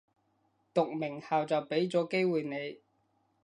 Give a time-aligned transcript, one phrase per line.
[0.73, 2.79] 讀名校就畀咗機會你